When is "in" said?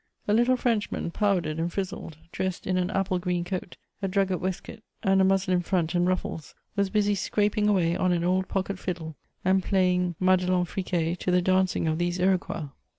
2.65-2.75